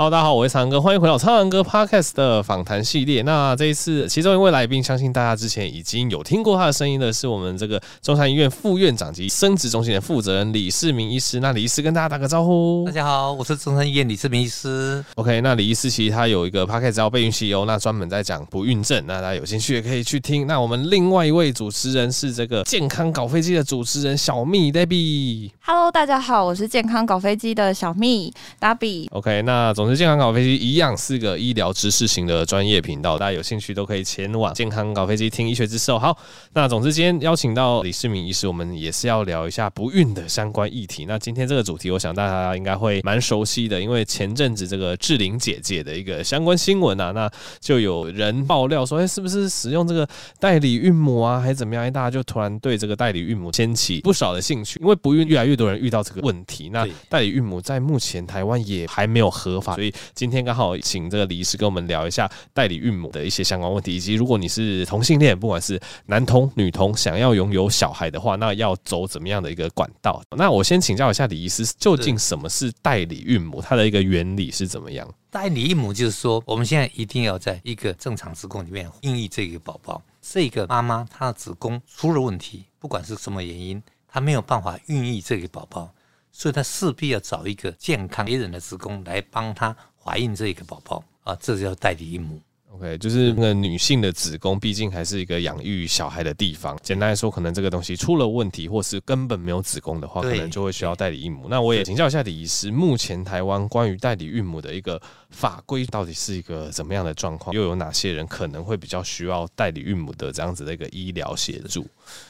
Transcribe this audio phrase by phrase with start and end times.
[0.00, 3.20] Hello，大家好，我是苍蓝鸽，欢迎回到苍狼哥 Podcast 的访谈系列。
[3.20, 11.38] 那这一次，其中一位来宾，相信大家之前已经有听过他的声音的，是我们这个中山医院副院长及生殖中心的负责人李世民医师。
[11.40, 12.82] 那李医师跟大家打个招呼。
[12.86, 15.04] 大家好，我是中山医院李世民医师。
[15.16, 20.46] OK，那李医师其实他有一个 Podcast 叫备孕西游，那专门在讲不孕症，那大家有兴趣也可以去听。
[20.46, 25.50] 那我们另外一位主持人是这个健康搞飞机的主持人小蜜 Debbie。
[25.72, 29.06] Hello，大家好，我是健康搞飞机的小蜜 Debbie。
[29.12, 35.96] OK，那总之健康搞飞机一样是个医疗知识型的专业频道，大家有兴趣都可以前往健康搞飞机听医学知识。
[35.96, 36.18] 好，
[36.54, 41.04] 那总之今天邀请到李世民医师，我们也是要聊一下不孕的相关议题。
[41.06, 47.30] 那今天这个主题，我想大家应该会蛮熟悉的，因为前阵子这个志玲姐姐的一个相关新闻啊，那
[47.60, 50.04] 就有人爆料说，哎，是不是使用这个
[50.40, 51.84] 代理孕母啊，还是怎么样？
[51.84, 56.70] 哎，大家就突然对这个代理孕母掀起不少的兴趣，因为不孕越来越多人遇到这个问题。
[56.70, 70.22] 那代理孕母在目前台湾也还没有合法，所以今天刚好请这个李医师跟我们聊一下代理孕母的一些相关问题，以及如果你是同性恋，不管是男同女同，想要拥有小孩的话，那要走怎么样的一个管道？
[70.36, 73.60] 那我先请教一下李医师，究竟什么是代理孕母？
[73.60, 75.06] 它的一个原理是怎么样？
[75.30, 80.02] 代理孕母就是说，我们现在一定要在一个正常子宫里面孕育这个宝宝。
[80.20, 85.94] 这个妈妈她的子宫出了问题，不管是什么原因，她没有办法孕育这个宝宝，
[86.30, 89.76] 所以她势必要找一个健康别人的子宫来帮她。
[90.02, 92.40] 怀孕这个宝宝啊，这叫代理孕母。
[92.72, 96.78] OK，就是那个女性的子宫，毕竟还是一个养育小孩的地方。
[96.82, 101.48] 简单来说，可能这个东西出了问题，或是根本没有子宫的话，可能就会需要代理孕母。
[101.48, 107.54] 那我也请教一下李医师，目前台湾关于代理孕母的一个法规到底是一个怎么样的状况？
[107.54, 111.84] 又有哪些人可能会比较需要代理孕母的这样子的一个医疗协助？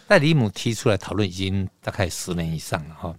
[0.08, 3.14] 代理孕母提出来讨论已经大概十年以上了哈，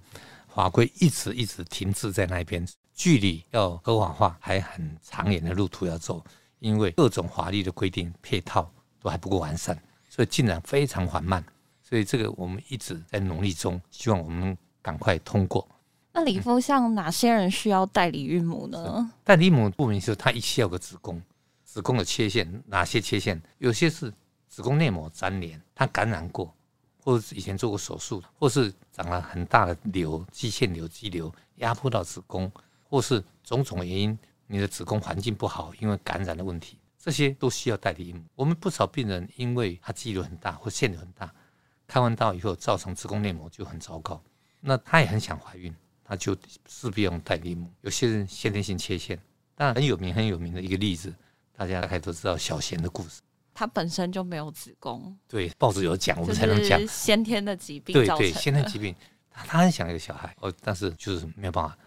[0.53, 2.67] 法规一直一直停滞在那边。
[2.93, 6.23] 距离要合法化还很长远的路途要走，
[6.61, 9.75] 因为各种法律的规定配套都还不够完善，
[10.07, 11.43] 所以进展非常缓慢。
[11.81, 15.67] 所以这个我们一直在努力中，希望我们赶快通过。
[16.13, 19.11] 那李夫，像哪些人需要代理孕母呢？
[19.23, 21.19] 代理孕母顾名思义，它一需要个子宫，
[21.63, 23.41] 子宫的缺陷哪些缺陷？
[23.57, 24.13] 有些是
[24.47, 26.53] 子宫内膜粘连，它感染过，
[27.03, 32.51] 或者以前做过手术，或是长了很大的瘤，肌腺瘤、肌瘤压迫到子宫。
[32.91, 34.19] 或是种种原因，
[34.51, 38.21] 你的子宫环境不好，因为感染的问题，这些都需要代理孕母。
[38.35, 41.33] 我们不少病人因为他肌瘤很大或腺瘤很大，
[41.87, 44.21] 开完刀以后造成子宫内膜就很糟糕，
[44.59, 45.73] 那他也很想怀孕，
[46.03, 46.35] 他就
[46.67, 47.71] 势必用代理孕母。
[47.79, 49.17] 有些人先天性缺陷，
[49.55, 51.15] 当然很有名很有名的一个例子，
[51.55, 53.21] 大家大概都知道小贤的故事，
[53.53, 58.93] 他本身就没有子宫，对，报纸有讲，我们才能讲先天的疾病，对对，先天疾病，
[59.29, 61.77] 他很想要一个小孩，哦，但是就是没有办法。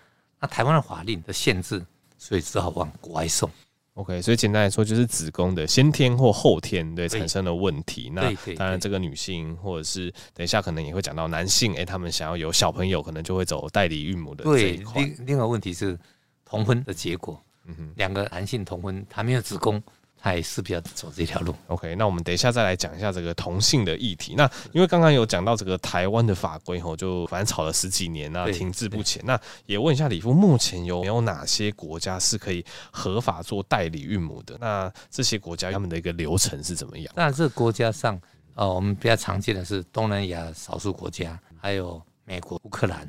[0.41, 1.85] 那台湾的法令的限制，
[2.25, 3.51] 所以只好往国外送。
[3.93, 8.11] OK，所以简单来说，就是子宫的先天或后天对产生的问题。
[8.11, 15.03] 那当然，这个女性或者是等一下可能也会讲到男性，哎、欸，他们想要有小朋友，可能就会走代理孕母的这一块。
[15.03, 15.99] 另另外问题是
[16.47, 19.81] 同婚的结果，嗯哼，两个男性同婚，他没有子宫。
[20.25, 21.55] 还是比较走这条路。
[21.67, 24.35] OK，那我们等一下再来讲一下这个同性的议题。
[24.35, 29.23] 那因为刚刚有讲到这个台湾的法规吼，就反正吵了十几年啊停滞不前。
[29.27, 34.57] 那也问一下李夫，目前有没有哪些国家是可以合法做代理孕母的？
[34.59, 37.13] 那这些国家他们的一个流程是怎么样？
[37.15, 38.19] 那这个国家上，
[38.55, 43.07] 呃，我们比较常见的是东南亚少数国家，还有美国、乌克兰、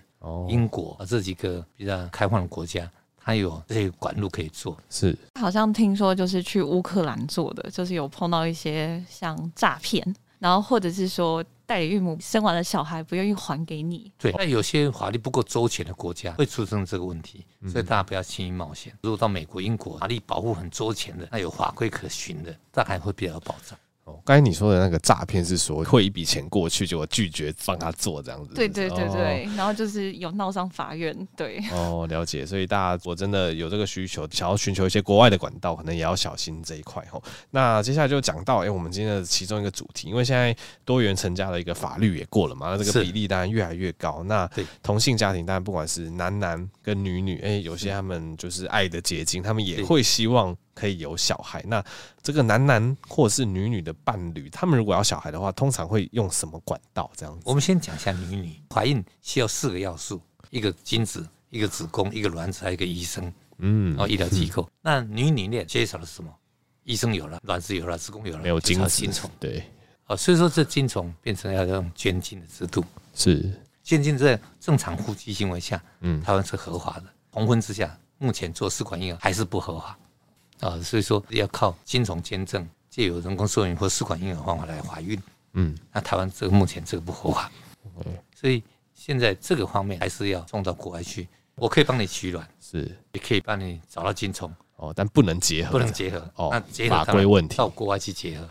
[0.50, 2.92] 英国这几个比较开放的国家。
[3.26, 14.12] 还有这些管路可以做，是好像听说就是去乌克兰做的，就是有碰到一些像诈骗，然后或者是说代理孕母生完了小孩不愿意还给你。
[14.20, 18.96] 对，那有些法律不够周全的国家会出生这个问题，所以大家不要轻易冒险。
[19.02, 23.76] 如果到美国、英国法律保护很周全的，那有法规可循的，大概会比较有保障。
[24.06, 28.54] 哦，刚才你说的那个诈骗是说汇一笔钱过去，结果拒绝帮他做这样子？
[28.54, 31.60] 对对对对，然后就是有闹上法院，对。
[31.72, 32.46] 哦，了解。
[32.46, 37.22] 所以大家我真的有这个需求，想要寻求一些国外的管道，可能也要小心这一块吼。
[37.50, 40.56] 那接下来就讲到，哎，我们今天的其中一个主题，因为现在
[40.86, 44.24] 多元成家的一个法律也过了嘛，那这个比例当然越来越高。
[44.26, 44.48] 那
[44.84, 50.56] 同性家庭当然不管是男男跟女女，哎，有些他们就是爱的结晶，他们也会希望。
[50.76, 51.84] 可以有小孩，那
[52.22, 57.10] 这个男男或者是女女的伴侣，他们如果要小孩的话，通常会用什么管道？
[57.16, 63.34] 这样子，我们先讲一下女女怀孕需要四个要素：一个精子，一个子宫，一个卵子，还有一个医生。
[63.60, 64.70] 嗯，然后医疗机构。
[64.82, 66.30] 那女女恋缺少了什么？
[66.84, 69.32] 医生有了，卵子有了，子宫有了，没有精子精虫。
[69.40, 69.64] 对，
[70.08, 72.84] 哦，所以说这精虫变成要用捐精的制度。
[73.14, 77.06] 是，捐精在正常夫妻行为下，嗯，台湾是合法的。
[77.32, 77.98] 同婚之下。
[78.18, 80.00] 目前做试管婴儿还是不合法
[80.60, 85.22] 啊，所以说要靠精虫捐赠，借由人工受孕或试管婴儿方法来怀孕。
[85.54, 87.52] 嗯，那台湾这个目前这个不合法，
[88.36, 88.62] 所以
[88.94, 91.28] 现在这个方面还是要送到国外去。
[91.56, 92.80] 我可以帮你取卵，是
[93.14, 98.50] 也可以帮你找到精虫哦，但不能结合，不能结合哦，那结合法规问题，到国外去结合。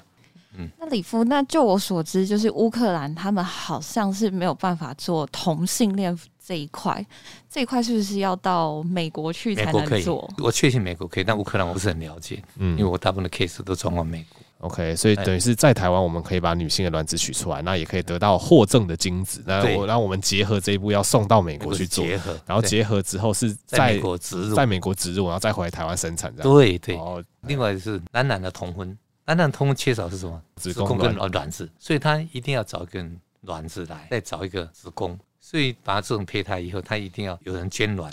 [0.57, 7.05] 嗯，那李夫，那就我所知，就是乌克兰他们好像是没有办法做同性恋这一块，
[7.51, 10.29] 这一块是不是要到美国去才能做？
[10.39, 14.41] 我确信美国可以，但乌克兰我不是很了解，嗯，因为我大部分的 case 都转往美国。
[14.61, 19.43] OK，所以等于是在台湾，我们可以把女性的卵子取出来，那也可以得到获赠的精子。
[19.47, 26.35] 那我让我们结合这一步要送到美国去做，结合，然后结合之后是在美国植入，在美国植入，然后再回来台湾生产。
[26.37, 26.95] 对对。
[26.95, 28.97] 然后另外是男男的同婚。
[29.25, 30.43] 单单通缺少是什么？
[30.57, 38.13] 子宫跟卵子，所以他一定要找一根卵子来，再找一个子宫，所以把这种胚胎以后，他一定要有人捐卵。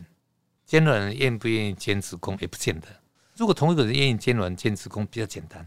[0.66, 2.88] 捐卵人愿不愿意捐子宫也不见得。
[3.36, 5.66] 如果同一个人愿意捐卵捐子宫，比较简单，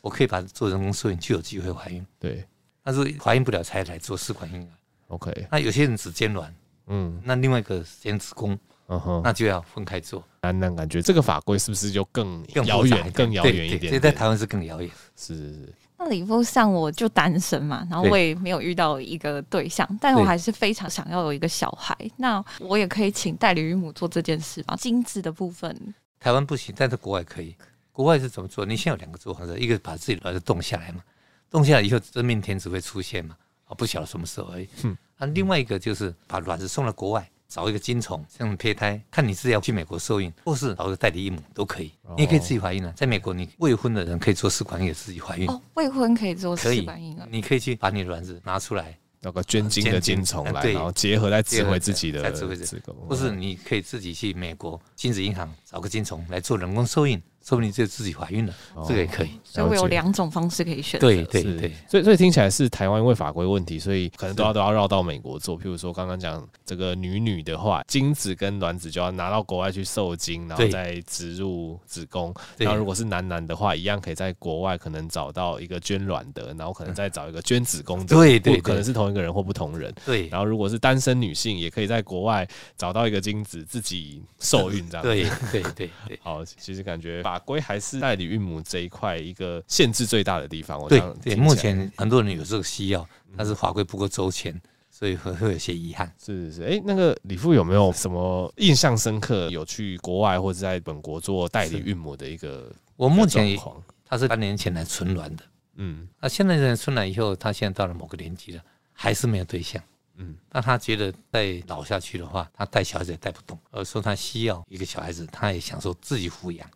[0.00, 2.06] 我可以把它做人工受孕就有机会怀孕。
[2.20, 2.46] 对，
[2.84, 4.68] 但是怀孕不了才来做试管婴儿。
[5.08, 6.54] OK，那有些人只捐卵，
[6.86, 8.56] 嗯，那另外一个捐子宫。
[8.88, 10.22] 嗯哼，那就要分开做。
[10.42, 13.90] 那那感觉这个法规是不是就更遥远、更遥远一点？
[13.90, 14.90] 所以在台湾是更遥远。
[15.14, 15.74] 是是是。
[15.98, 21.94] 那里夫像我就单身嘛，然后我也没有遇到一个对象，但我还是非常想要有一个小孩。
[22.16, 24.76] 那我也可以请代理孕母做这件事吧？
[24.76, 25.76] 精子的部分，
[26.20, 27.54] 台湾不行，但是国外可以。
[27.90, 28.64] 国外是怎么做？
[28.64, 31.02] 你先有两个做法，一个把自己卵子冻下来嘛，
[31.50, 33.36] 冻下来以后真命天子会出现嘛？
[33.66, 34.68] 啊，不晓得什么时候而已。
[34.84, 34.96] 嗯。
[35.18, 37.28] 那另外一个就是把卵子送到国外。
[37.48, 41.90] 找一个精虫，像胚胎，看你是要去美国受孕，或是找个代理孕母都可以。
[42.14, 45.48] 你也可以自己怀孕啊，在美国，你未婚的人可以做试管婴儿自己怀孕。
[45.48, 57.20] 哦，未婚可以做试管婴儿，你可以去把你的卵子拿出来，那个捐精的精虫来，然后结合再植回自己的子宫，或是你可以自己去美国精子银行找个精虫来做人工受孕。
[57.48, 58.54] 说不定就自己怀孕了，
[58.86, 59.30] 这个也可以。
[59.42, 61.06] 所以我有两种方式可以选择。
[61.06, 65.58] 对对对，所以所以听起来是台湾因为法规问题，所以可能都要都要绕到美国做。
[65.58, 72.34] 譬如说刚刚讲这个女女的话，精子跟卵子就要拿到国外去受精，然后再植入子宫。
[72.58, 78.14] 然后如果是男男的话，一样可以在国外可能找到一个捐卵的，然后可能再找一个捐子宫的。
[78.14, 79.90] 对对，可能是同一个人或不同人。
[80.04, 80.28] 对。
[80.28, 82.46] 然后如果是单身女性，也可以在国外
[82.76, 85.02] 找到一个精子自己受孕这样。
[85.02, 86.18] 对对对对。
[86.20, 88.28] 好，其实感觉法规还是代理。
[88.28, 94.54] 孕母这一块一个限制最大的地方，对对，目前很多人有这个需要，但是法规不够周全，
[94.90, 96.12] 所以会会有些遗憾。
[96.22, 99.48] 是是是，哎，那个李富有没有什么印象深刻？
[99.48, 102.70] 有去国外或者在本国做代理孕母的一个？
[102.96, 103.58] 我目前
[104.04, 105.42] 他是三年前来存卵的，
[105.76, 108.62] 嗯，那现在人存卵以后，他现在到了某个年纪了，
[108.92, 109.82] 还是没有对象，
[110.16, 116.68] 嗯，那他觉得再老下去的话，他带小孩子也带不动，而说他需要一个小孩子，他也享受自己抚养。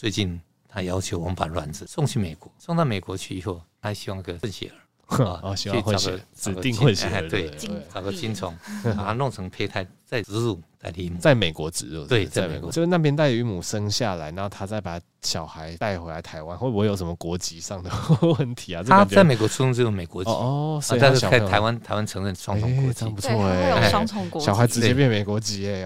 [0.00, 0.40] 最近。
[0.72, 4.70] 他要求我们把卵子送去美国，送到美国去以后，他希望个混血
[5.08, 7.50] 儿， 啊，希望混血儿，指定混血儿，对，
[7.92, 17.90] 找个精虫，把它弄成胚胎，再植入代理孕母，在美国植入，对，在美国，就是那边代理孕母生下来，然后他再把小孩带回来台湾，会不会有什么国籍上的
[18.38, 18.82] 问题啊？
[18.82, 20.30] 他在美国出生只有美国籍。
[20.30, 25.84] 哦，所以他是在台湾，台湾承认双重国籍，不错哎，双重国籍，小孩直接变美国籍哎，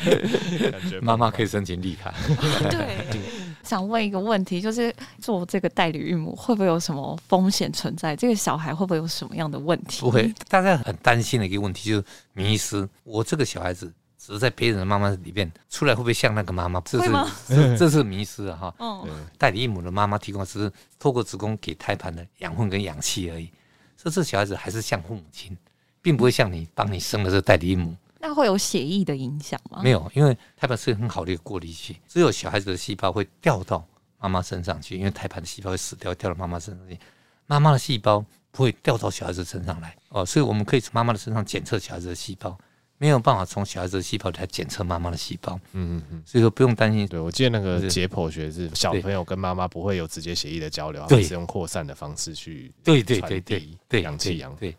[1.00, 2.12] 妈妈可以申请绿卡，
[2.70, 3.16] 对。
[3.66, 8.14] 想问一个问题，就是做这个代理孕母会不会有什么风险存在？
[8.14, 10.00] 这个小孩会不会有什么样的问题？
[10.00, 12.88] 不会，大家很担心的一个问题就是迷思。
[13.02, 16.80] 我这个小孩子只是在别人的妈妈里面出来，会不会像那个妈妈？
[16.82, 17.30] 这是吗
[17.76, 18.56] 这是迷失啊！
[18.56, 23.50] 哈，嗯，代理孕母的妈妈提供的只是透过子宫给胎盘的养分跟氧气而已，
[23.96, 25.56] 所以这小孩子还是像父母亲，
[26.00, 27.96] 并不会像你帮你生的这个代理孕母。
[28.26, 29.80] 它会有血液的影响吗？
[29.82, 33.86] 没有，因为胎盘是很好的一个过滤器，只有小孩子的细胞会掉到
[34.18, 36.98] 妈妈身上去，因为胎盘的细胞会死掉，掉到妈妈身上去。
[37.46, 42.58] 妈妈的细胞不会掉到小孩子身上来哦，所以我们可以从妈妈的身上检测小孩子的细胞，
[42.98, 45.58] 没有办法从小孩子的细胞来检测妈妈的细胞。
[45.72, 47.06] 嗯嗯嗯，所以说不用担心。
[47.06, 54.74] 对，我记得那个解剖学是小朋友跟妈妈不会有直接血液的交流，对，是用扩散的方式去对对对对对氧气氧对。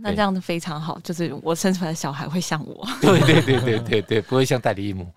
[0.00, 2.86] 那这样子非常好，就是我生出来的小孩会像我。
[3.00, 5.10] 对对对对对对，不会像代理孕母。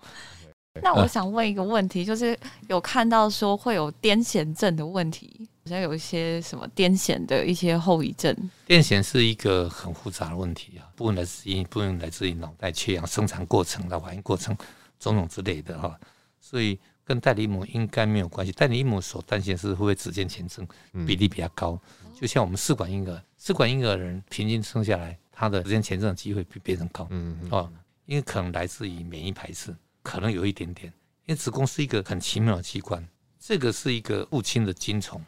[0.82, 2.36] 那我想问一个问题，就是
[2.68, 8.34] 有看到说会有癫痫症的问题，好像有一些什么癫痫的一些后遗症。
[8.68, 14.54] 癫痫是一个很复杂的问题啊，部分来自于部分来自于脑袋缺氧、生产过程的反应过程
[15.00, 15.98] 种种之类的哈，
[16.38, 18.52] 所以跟代理孕母应该没有关系。
[18.52, 20.68] 代理孕母所担心是会不会子痫前症
[21.06, 21.80] 比例比较高，
[22.14, 23.22] 就像我们试管婴儿。
[23.38, 27.06] 试管婴儿的人平均生下来，他的子痫前症的机会比别人高。
[27.08, 27.72] 嗯哦，
[28.04, 30.92] 因为可能来自于免疫排斥，可能有一点点，
[31.24, 33.06] 因为子宫是一个很奇妙的器官，
[33.40, 35.22] 这个是一个父亲的精虫，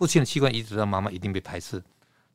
[0.00, 1.84] 父亲的器官移植到妈妈一定被排斥，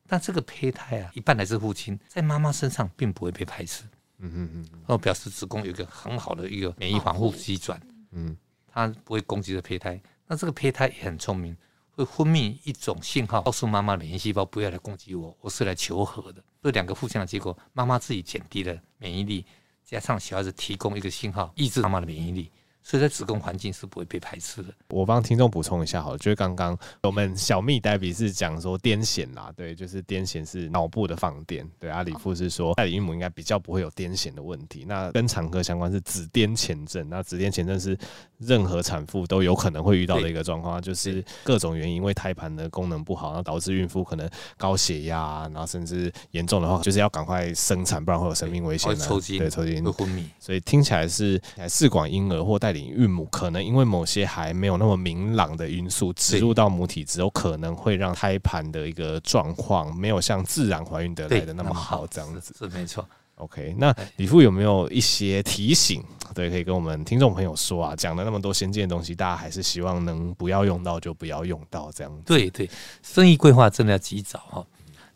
[0.06, 3.82] 但这个胚胎啊，一半来自父亲，在妈妈身上并不会被排斥。
[4.18, 7.80] 嗯嗯嗯，然后表示子宫有一个很好的一个免疫防护机转，
[8.12, 8.36] 嗯，
[8.68, 10.00] 它不会攻击这胚胎。
[10.28, 11.56] 那这个胚胎也很聪明，
[11.90, 16.40] 会分泌一种信号，告诉妈妈免疫细胞不要来攻击我，我是来求和的。
[16.62, 19.44] 这两个互相的结果，妈妈自己减低了免疫力，
[19.84, 22.52] 加上小孩子提供一个信号，抑制妈妈的免疫力。
[22.86, 24.72] 所以在子宫环境是不会被排斥的。
[24.90, 31.68] 我帮听众补充一下好了，就是刚刚我们小蜜黛比是讲说癫痫啦，对，就是癫痫是脑部的放电。
[31.80, 34.84] 对，阿里夫是说代理孕母应该比较不会有癫痫的问题。
[34.86, 37.98] 那跟产科相关是子癫前症，那子癫前症是
[38.38, 48.94] 任何产妇都有可能会遇到的一个状况，就是各种原因，因为胎盘的功能不好，然后导致孕妇可能高血压，然后甚至严重的话就是要赶快生产，不然会有生命危险。
[48.94, 50.24] 抽筋，对，抽筋会昏迷。
[50.38, 63.06] 所以听起来是试管婴儿或代理孕母可能因为某些还没有那么明朗的因素植入到母体之后，可能会让胎盘的一个状况没有像自然怀孕得来的那么好，这样子是没错。
[63.36, 66.02] OK，那李富有没有一些提醒？
[66.34, 72.22] 对，可以跟我们听众朋友说啊，讲了那么多先进的东西，大家还是希望能不要用到就不要用到这样子。
[72.24, 72.68] 对对，
[73.02, 74.66] 生育规划真的要及早哈。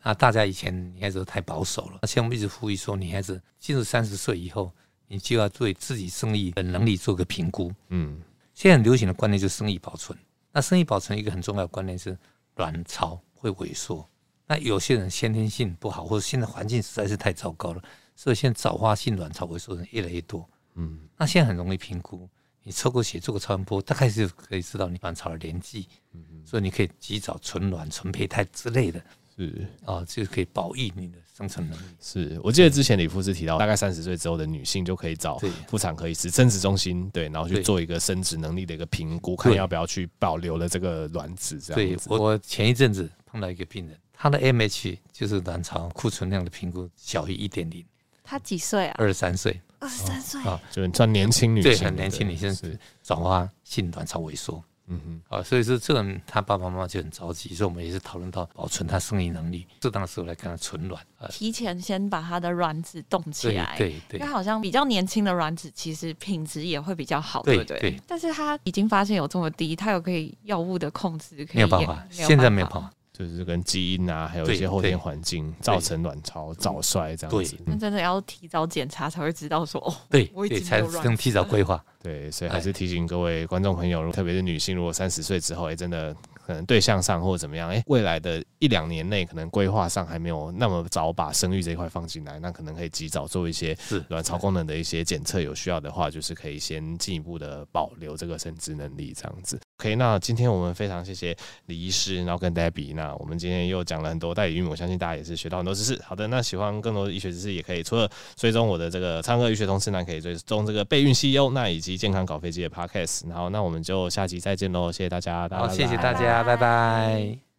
[0.02, 4.71] 那大家以前女孩子都太保守了，现在我们一直呼吁说，女孩子进入三十岁以后。
[5.12, 7.73] 你就要对自己生意的能力做个评估。
[7.88, 8.23] 嗯，
[8.55, 10.17] 现在很流行的观念就是生意保存。
[10.52, 12.17] 那生意保存一个很重要的观念是
[12.55, 14.09] 卵巢会萎缩。
[14.47, 17.83] 那有些人先天性不好，或者现在环境实在是太糟糕了，
[18.14, 20.49] 所以现在早发性卵巢萎缩的人越来越多。
[20.75, 22.29] 嗯，那现在很容易评估，
[22.62, 25.88] 你抽个血做个超声波，大概就可以知道你卵巢的年纪。
[26.12, 29.05] 嗯，所以你可以及早存卵、存胚胎之类的。
[29.47, 31.85] 是啊，就可以保育你的生存能力。
[32.01, 41.59] 是我记得之前李夫是提到，大概三十岁之后的女性就可以找妇产科医师、生殖中心，对，然后去做一个生殖能力的一个评估，看要不要去保留了这个卵子。
[41.59, 42.09] 这样子。
[42.09, 47.85] 对，我前一阵子碰到一个病人，他的 AMH 就是卵巢库存量的评估小于一点零。
[48.23, 48.95] 她几岁啊？
[48.99, 49.61] 二十三岁。
[49.81, 54.63] 二十三岁啊，就是算年轻女性，对，很年轻女性是转化性卵巢萎缩。
[54.91, 68.01] 嗯哼，啊，所以说这个他爸爸妈妈就很着急，所以我们也是讨论到保存他生育能力，适当的时候来给他存卵，提前先把他的卵子冻起来，对对，因为好像比较年轻的卵子其实品质也会比较好，对不对？
[68.07, 72.91] 但是他已经发现有这么低，他有可以药物的控制，可以没有办法，现在没有办法。
[73.29, 77.57] 就是跟基因啊，还有一些后天环境造成卵巢早衰这样子。
[77.67, 81.85] 那真的要提早检查才会知道说哦，对，我已经才能提早规划。
[82.03, 86.17] 对，所以还是提醒各位观众朋友，特别是女性，如果三十岁之后，哎，真的。
[86.50, 93.76] 可能对象上或者怎么样，哎，未来的一两年内，可能规划上还没有那么早把生育这一块放进来，那可能可以及早做一些
[94.09, 99.61] 卵巢功能的一些检测，有需要的话，就是可以先进一步的保留这个生殖能力，这样子。
[99.78, 106.02] OK，那今天我们非常谢谢李医师，然后跟 Debbie，那我们今天又讲了很多代理孕，我相信大家也是学到很多知识。
[106.04, 113.28] 好的，那喜欢更多的医学知识，也可以除了追踪我的这个唱歌医学通识，那可以追踪这个备孕 CEO，那以及健康搞飞机的 Podcast。
[113.28, 116.40] 然后，那我们就下集再见喽，谢谢大家，好，谢谢大家。
[116.45, 117.50] 拜拜。